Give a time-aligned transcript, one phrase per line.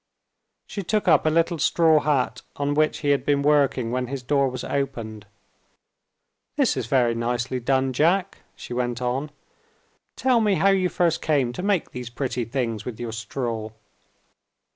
[0.65, 4.23] She took up a little straw hat on which he had been working when his
[4.23, 5.27] door was opened.
[6.57, 9.29] "This is very nicely done, Jack," she went on.
[10.15, 13.69] "Tell me how you first came to make these pretty things with your straw."